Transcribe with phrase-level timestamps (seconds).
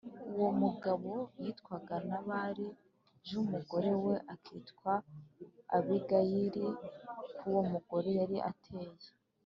[0.35, 2.67] Uwo mugabo yitwaga Nabali
[3.27, 4.91] j umugore we akitwa
[5.77, 6.67] Abigayili
[7.37, 9.07] k Uwo mugore yari ateye